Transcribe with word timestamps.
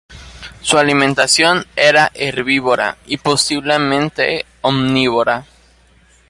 Su 0.61 0.79
alimentación 0.79 1.63
era 1.75 2.09
herbívora 2.15 2.97
y 3.05 3.17
posiblemente 3.17 4.47
omnívora. 4.61 5.45